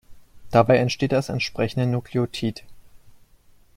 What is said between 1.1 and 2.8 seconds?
das entsprechende Nukleotid.